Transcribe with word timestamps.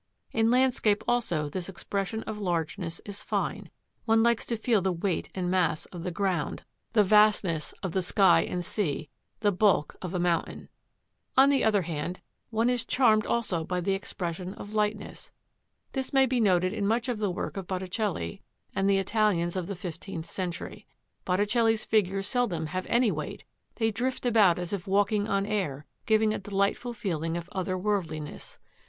In 0.31 0.49
landscape 0.49 1.03
also 1.07 1.47
this 1.47 1.69
expression 1.69 2.23
of 2.23 2.41
largeness 2.41 2.99
is 3.05 3.21
fine: 3.21 3.69
one 4.05 4.23
likes 4.23 4.47
to 4.47 4.57
feel 4.57 4.81
the 4.81 4.91
weight 4.91 5.29
and 5.35 5.51
mass 5.51 5.85
of 5.93 6.01
the 6.01 6.09
ground, 6.09 6.63
the 6.93 7.03
vastness 7.03 7.71
of 7.83 7.91
the 7.91 8.01
sky 8.01 8.41
and 8.41 8.65
sea, 8.65 9.09
the 9.41 9.51
bulk 9.51 9.95
of 10.01 10.15
a 10.15 10.19
mountain. 10.19 10.69
On 11.37 11.49
the 11.51 11.63
other 11.63 11.83
hand 11.83 12.19
one 12.49 12.67
is 12.67 12.83
charmed 12.83 13.27
also 13.27 13.63
by 13.63 13.79
the 13.79 13.91
expression 13.93 14.55
of 14.55 14.73
lightness. 14.73 15.31
This 15.91 16.11
may 16.11 16.25
be 16.25 16.39
noted 16.39 16.73
in 16.73 16.87
much 16.87 17.07
of 17.07 17.19
the 17.19 17.29
work 17.29 17.55
of 17.55 17.67
Botticelli 17.67 18.41
and 18.73 18.89
the 18.89 18.97
Italians 18.97 19.55
of 19.55 19.67
the 19.67 19.75
fifteenth 19.75 20.25
century. 20.25 20.87
Botticelli's 21.25 21.85
figures 21.85 22.25
seldom 22.25 22.65
have 22.65 22.87
any 22.89 23.11
weight; 23.11 23.43
they 23.75 23.91
drift 23.91 24.25
about 24.25 24.57
as 24.57 24.73
if 24.73 24.87
walking 24.87 25.27
on 25.27 25.45
air, 25.45 25.85
giving 26.07 26.33
a 26.33 26.39
delightful 26.39 26.91
feeling 26.93 27.37
of 27.37 27.47
otherworldliness. 27.51 28.57